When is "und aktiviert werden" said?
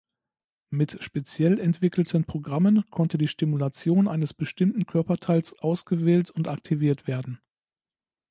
6.31-7.39